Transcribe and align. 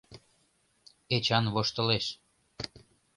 —Эчан 1.15 1.45
воштылеш. 1.53 2.05